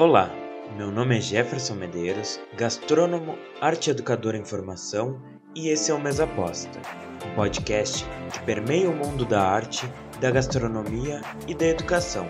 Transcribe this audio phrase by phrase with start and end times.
[0.00, 0.30] Olá,
[0.78, 5.20] meu nome é Jefferson Medeiros, gastrônomo, arte educador em formação
[5.54, 6.80] e esse é o Mesa Aposta,
[7.26, 9.86] um podcast que permeia o mundo da arte,
[10.18, 12.26] da gastronomia e da educação.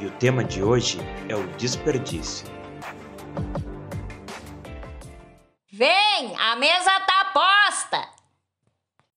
[0.00, 0.96] E o tema de hoje
[1.28, 2.46] é o desperdício.
[5.70, 8.20] Vem, a mesa tá posta!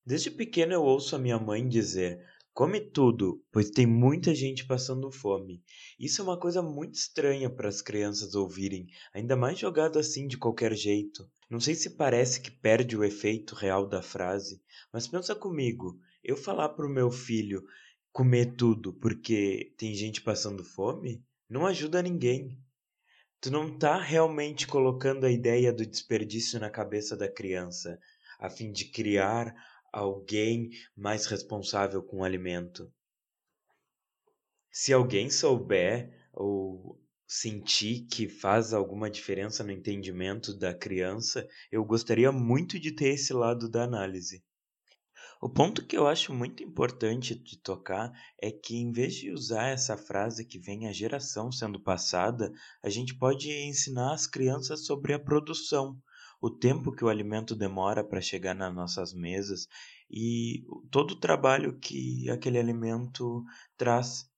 [0.05, 2.19] Desde pequeno eu ouço a minha mãe dizer:
[2.53, 5.63] Come tudo, pois tem muita gente passando fome.
[5.99, 10.37] Isso é uma coisa muito estranha para as crianças ouvirem, ainda mais jogado assim de
[10.37, 11.27] qualquer jeito.
[11.49, 14.61] Não sei se parece que perde o efeito real da frase,
[14.91, 17.63] mas pensa comigo, eu falar pro meu filho
[18.11, 22.55] comer tudo porque tem gente passando fome, não ajuda ninguém.
[23.41, 27.99] Tu não tá realmente colocando a ideia do desperdício na cabeça da criança,
[28.37, 29.55] a fim de criar
[29.93, 32.91] alguém mais responsável com o alimento.
[34.71, 42.31] Se alguém souber ou sentir que faz alguma diferença no entendimento da criança, eu gostaria
[42.31, 44.43] muito de ter esse lado da análise.
[45.39, 49.67] O ponto que eu acho muito importante de tocar é que, em vez de usar
[49.67, 55.13] essa frase que vem a geração sendo passada, a gente pode ensinar as crianças sobre
[55.13, 56.01] a produção,
[56.43, 59.65] o tempo que o alimento demora para chegar nas nossas mesas
[60.11, 63.45] e todo o trabalho que aquele alimento
[63.77, 64.29] traz.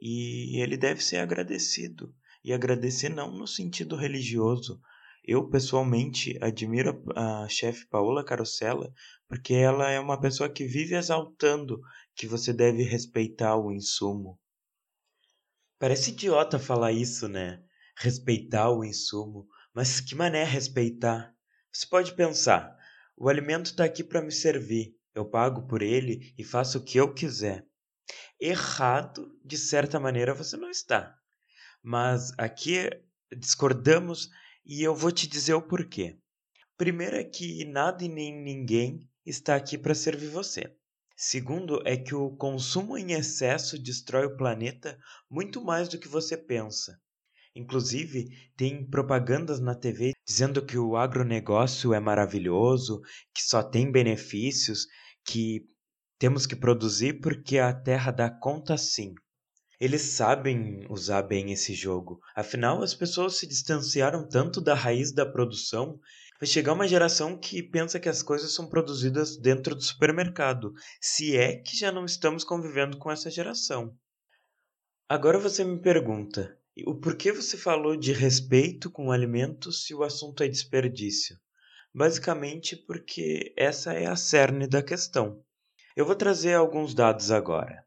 [0.00, 2.14] E ele deve ser agradecido.
[2.44, 4.80] E agradecer não no sentido religioso.
[5.24, 8.94] Eu, pessoalmente, admiro a chefe Paola Carosella
[9.26, 11.80] porque ela é uma pessoa que vive exaltando
[12.14, 14.38] que você deve respeitar o insumo.
[15.76, 17.60] Parece idiota falar isso, né?
[17.96, 19.48] Respeitar o insumo.
[19.74, 21.36] Mas que mané respeitar?
[21.78, 22.76] Você pode pensar:
[23.16, 26.98] o alimento está aqui para me servir, eu pago por ele e faço o que
[26.98, 27.64] eu quiser.
[28.40, 31.16] Errado, de certa maneira, você não está.
[31.80, 32.90] Mas aqui
[33.30, 34.28] discordamos
[34.66, 36.18] e eu vou te dizer o porquê.
[36.76, 40.76] Primeiro é que nada e nem ninguém está aqui para servir você.
[41.16, 44.98] Segundo é que o consumo em excesso destrói o planeta
[45.30, 47.00] muito mais do que você pensa.
[47.54, 53.00] Inclusive, tem propagandas na TV dizendo que o agronegócio é maravilhoso,
[53.34, 54.86] que só tem benefícios,
[55.24, 55.66] que
[56.18, 59.14] temos que produzir porque a terra dá conta sim.
[59.80, 62.20] Eles sabem usar bem esse jogo.
[62.34, 66.00] Afinal, as pessoas se distanciaram tanto da raiz da produção.
[66.40, 71.36] Vai chegar uma geração que pensa que as coisas são produzidas dentro do supermercado, se
[71.36, 73.96] é que já não estamos convivendo com essa geração.
[75.08, 80.02] Agora você me pergunta: o porquê você falou de respeito com o alimento se o
[80.02, 81.38] assunto é desperdício?
[81.94, 85.42] Basicamente porque essa é a cerne da questão.
[85.96, 87.84] Eu vou trazer alguns dados agora.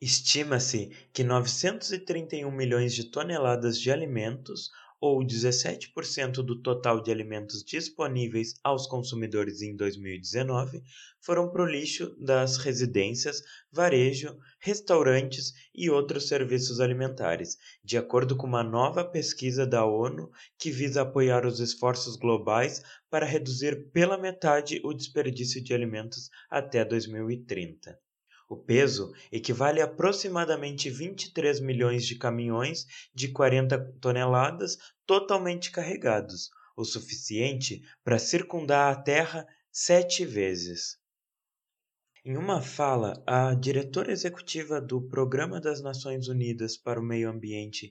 [0.00, 4.70] Estima-se que 931 milhões de toneladas de alimentos
[5.04, 10.82] ou 17% do total de alimentos disponíveis aos consumidores em 2019,
[11.20, 18.46] foram para o lixo das residências, varejo, restaurantes e outros serviços alimentares, de acordo com
[18.46, 24.80] uma nova pesquisa da ONU que visa apoiar os esforços globais para reduzir pela metade
[24.82, 28.02] o desperdício de alimentos até 2030.
[28.54, 36.84] O peso equivale a aproximadamente 23 milhões de caminhões de 40 toneladas totalmente carregados, o
[36.84, 40.96] suficiente para circundar a Terra sete vezes.
[42.24, 47.90] Em uma fala, a diretora executiva do Programa das Nações Unidas para o Meio Ambiente,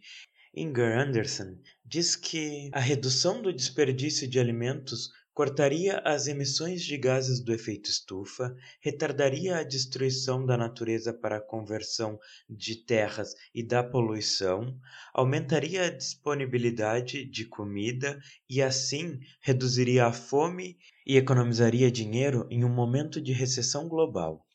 [0.55, 7.43] Inger Anderson, diz que a redução do desperdício de alimentos cortaria as emissões de gases
[7.43, 13.83] do efeito estufa, retardaria a destruição da natureza para a conversão de terras e da
[13.83, 14.77] poluição,
[15.13, 22.73] aumentaria a disponibilidade de comida e, assim, reduziria a fome e economizaria dinheiro em um
[22.73, 24.45] momento de recessão global.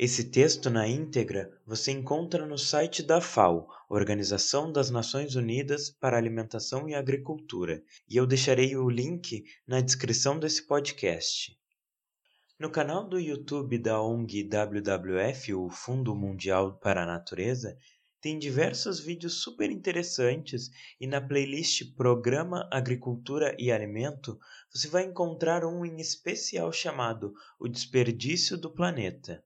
[0.00, 6.16] Esse texto na íntegra você encontra no site da FAO, Organização das Nações Unidas para
[6.16, 11.58] Alimentação e Agricultura, e eu deixarei o link na descrição desse podcast.
[12.60, 17.76] No canal do YouTube da ONG WWF, o Fundo Mundial para a Natureza,
[18.20, 20.70] tem diversos vídeos super interessantes
[21.00, 24.38] e na playlist Programa Agricultura e Alimento
[24.72, 29.42] você vai encontrar um em especial chamado O Desperdício do Planeta.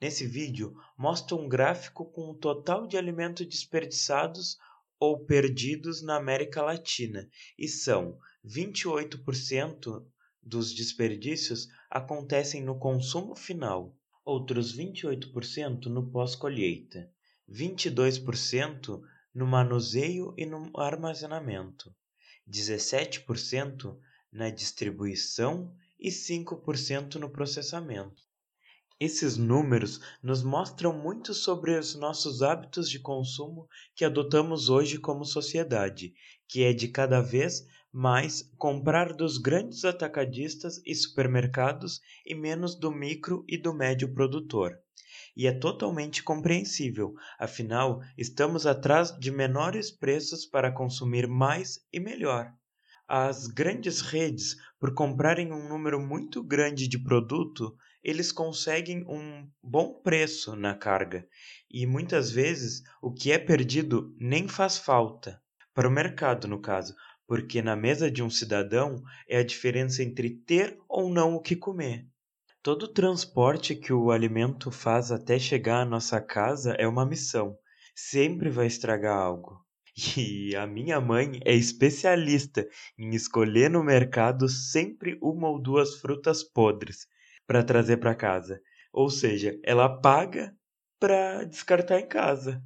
[0.00, 4.56] Nesse vídeo, mostro um gráfico com o total de alimentos desperdiçados
[5.00, 7.28] ou perdidos na América Latina,
[7.58, 8.16] e são
[8.46, 10.06] 28%
[10.40, 13.92] dos desperdícios acontecem no consumo final,
[14.24, 17.10] outros 28% no pós-colheita,
[17.50, 19.00] 22%
[19.34, 21.92] no manuseio e no armazenamento,
[22.48, 23.98] 17%
[24.30, 28.27] na distribuição e 5% no processamento.
[29.00, 35.24] Esses números nos mostram muito sobre os nossos hábitos de consumo que adotamos hoje como
[35.24, 36.12] sociedade,
[36.48, 42.90] que é de cada vez mais comprar dos grandes atacadistas e supermercados e menos do
[42.90, 44.76] micro e do médio produtor.
[45.36, 52.52] E é totalmente compreensível, afinal, estamos atrás de menores preços para consumir mais e melhor.
[53.10, 57.74] As grandes redes, por comprarem um número muito grande de produto,
[58.04, 61.26] eles conseguem um bom preço na carga
[61.70, 66.94] e muitas vezes o que é perdido nem faz falta para o mercado, no caso,
[67.26, 71.56] porque na mesa de um cidadão é a diferença entre ter ou não o que
[71.56, 72.06] comer.
[72.62, 77.56] Todo o transporte que o alimento faz até chegar à nossa casa é uma missão.
[77.94, 79.66] Sempre vai estragar algo.
[80.16, 86.44] E a minha mãe é especialista em escolher no mercado sempre uma ou duas frutas
[86.44, 87.08] podres
[87.48, 88.62] para trazer para casa.
[88.92, 90.56] Ou seja, ela paga
[91.00, 92.62] para descartar em casa.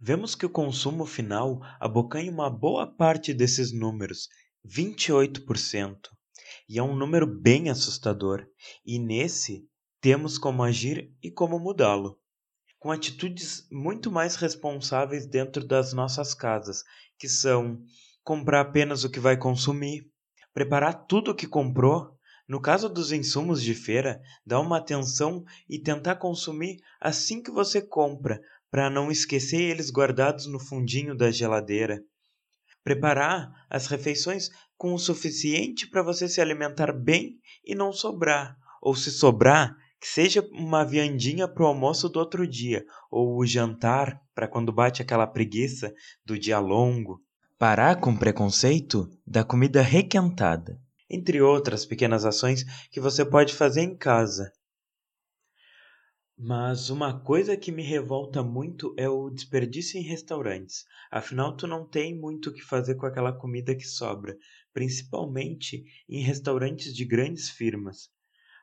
[0.00, 4.28] Vemos que o consumo final abocanha uma boa parte desses números,
[4.66, 6.08] 28%.
[6.68, 8.44] E é um número bem assustador,
[8.84, 9.64] e nesse
[10.00, 12.18] temos como agir e como mudá-lo.
[12.78, 16.84] Com atitudes muito mais responsáveis dentro das nossas casas,
[17.18, 17.82] que são
[18.22, 20.10] comprar apenas o que vai consumir,
[20.54, 25.78] preparar tudo o que comprou no caso dos insumos de feira, dá uma atenção e
[25.78, 28.40] tentar consumir assim que você compra,
[28.70, 32.02] para não esquecer eles guardados no fundinho da geladeira.
[32.82, 34.48] Preparar as refeições
[34.78, 40.06] com o suficiente para você se alimentar bem e não sobrar, ou se sobrar, que
[40.06, 45.02] seja uma viandinha para o almoço do outro dia, ou o jantar para quando bate
[45.02, 45.92] aquela preguiça
[46.24, 47.22] do dia longo.
[47.58, 50.80] Parar com preconceito da comida requentada
[51.10, 54.52] entre outras pequenas ações que você pode fazer em casa.
[56.36, 60.84] Mas uma coisa que me revolta muito é o desperdício em restaurantes.
[61.10, 64.36] Afinal, tu não tem muito o que fazer com aquela comida que sobra,
[64.72, 68.08] principalmente em restaurantes de grandes firmas.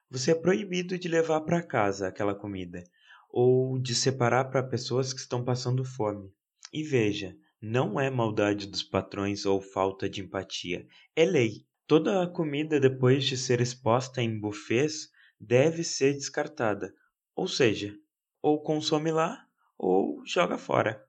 [0.09, 2.83] Você é proibido de levar para casa aquela comida
[3.29, 6.31] ou de separar para pessoas que estão passando fome.
[6.71, 11.65] E veja, não é maldade dos patrões ou falta de empatia, é lei.
[11.87, 15.09] Toda a comida depois de ser exposta em buffets
[15.39, 16.93] deve ser descartada,
[17.35, 17.95] ou seja,
[18.41, 19.45] ou consome lá
[19.77, 21.03] ou joga fora.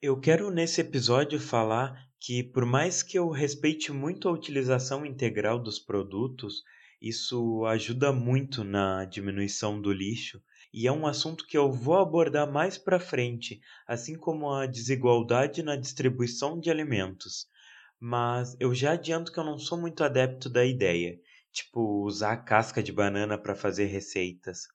[0.00, 5.60] Eu quero nesse episódio falar que, por mais que eu respeite muito a utilização integral
[5.60, 6.64] dos produtos,
[7.00, 10.42] isso ajuda muito na diminuição do lixo
[10.74, 15.62] e é um assunto que eu vou abordar mais para frente, assim como a desigualdade
[15.62, 17.46] na distribuição de alimentos.
[18.00, 21.20] Mas eu já adianto que eu não sou muito adepto da ideia,
[21.52, 24.66] tipo usar casca de banana para fazer receitas.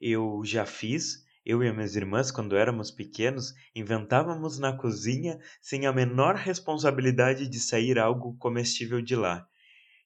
[0.00, 5.92] Eu já fiz, eu e minhas irmãs, quando éramos pequenos, inventávamos na cozinha sem a
[5.94, 9.48] menor responsabilidade de sair algo comestível de lá.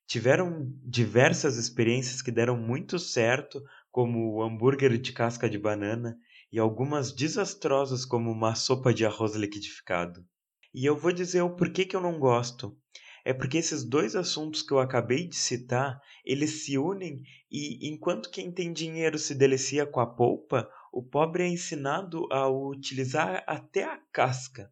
[0.07, 6.17] Tiveram diversas experiências que deram muito certo, como o hambúrguer de casca de banana,
[6.53, 10.25] e algumas desastrosas, como uma sopa de arroz liquidificado.
[10.73, 12.79] E eu vou dizer o porquê que eu não gosto.
[13.25, 18.31] É porque esses dois assuntos que eu acabei de citar, eles se unem e enquanto
[18.31, 23.83] quem tem dinheiro se delicia com a polpa, o pobre é ensinado a utilizar até
[23.85, 24.71] a casca.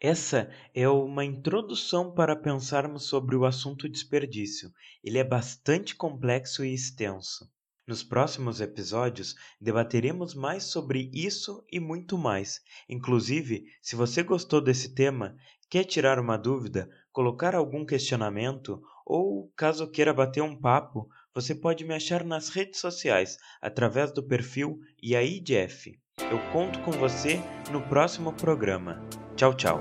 [0.00, 4.70] Essa é uma introdução para pensarmos sobre o assunto desperdício.
[5.02, 7.50] Ele é bastante complexo e extenso.
[7.88, 12.60] Nos próximos episódios debateremos mais sobre isso e muito mais.
[12.86, 15.34] Inclusive, se você gostou desse tema,
[15.68, 21.84] quer tirar uma dúvida, colocar algum questionamento ou, caso queira bater um papo, você pode
[21.84, 25.98] me achar nas redes sociais através do perfil IAIDF.
[26.30, 29.02] Eu conto com você no próximo programa.
[29.36, 29.80] Tchau, tchau.